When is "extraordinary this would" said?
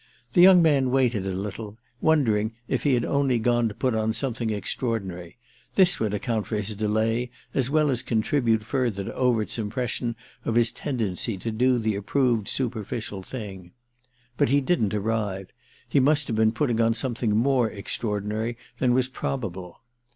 4.49-6.11